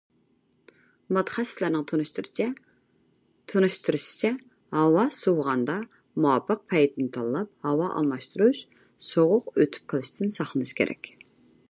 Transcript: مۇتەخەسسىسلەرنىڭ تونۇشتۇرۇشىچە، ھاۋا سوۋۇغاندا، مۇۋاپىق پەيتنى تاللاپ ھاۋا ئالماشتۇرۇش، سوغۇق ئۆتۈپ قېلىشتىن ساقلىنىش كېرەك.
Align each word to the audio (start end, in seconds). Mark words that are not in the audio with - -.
مۇتەخەسسىسلەرنىڭ 1.15 1.83
تونۇشتۇرۇشىچە، 3.49 4.31
ھاۋا 4.77 5.05
سوۋۇغاندا، 5.19 5.75
مۇۋاپىق 6.25 6.67
پەيتنى 6.73 7.09
تاللاپ 7.19 7.53
ھاۋا 7.69 7.91
ئالماشتۇرۇش، 7.99 8.63
سوغۇق 9.09 9.53
ئۆتۈپ 9.57 9.93
قېلىشتىن 9.95 10.37
ساقلىنىش 10.39 10.73
كېرەك. 10.81 11.13